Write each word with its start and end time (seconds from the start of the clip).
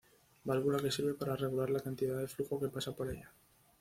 Válvula 0.49 0.79
que 0.83 0.91
sirve 0.95 1.13
para 1.13 1.35
regular 1.35 1.69
la 1.69 1.79
cantidad 1.79 2.17
de 2.17 2.27
flujo 2.27 2.59
que 2.59 2.69
pasa 2.69 2.95
por 2.95 3.07
ella. 3.13 3.31